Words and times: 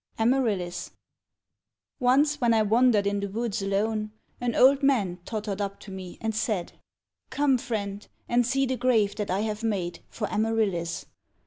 Amaryllis 0.17 0.89
Once, 1.99 2.41
when 2.41 2.55
I 2.55 2.63
wandered 2.63 3.05
in 3.05 3.19
the 3.19 3.27
woods 3.29 3.61
alone, 3.61 4.09
An 4.39 4.55
old 4.55 4.81
man 4.81 5.19
tottered 5.25 5.61
up 5.61 5.79
to 5.81 5.91
me 5.91 6.17
and 6.19 6.33
said, 6.33 6.71
"Come, 7.29 7.59
friend, 7.59 8.07
and 8.27 8.43
see 8.43 8.65
the 8.65 8.77
grave 8.77 9.13
that 9.17 9.29
I 9.29 9.41
have 9.41 9.61
made 9.61 9.99
For 10.09 10.27
Amaryllis." 10.31 11.05